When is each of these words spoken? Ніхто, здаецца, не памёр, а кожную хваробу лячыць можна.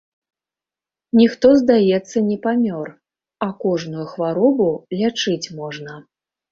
Ніхто, 1.19 1.51
здаецца, 1.61 2.17
не 2.31 2.37
памёр, 2.47 2.87
а 3.49 3.53
кожную 3.67 4.05
хваробу 4.17 4.69
лячыць 5.01 5.51
можна. 5.63 5.93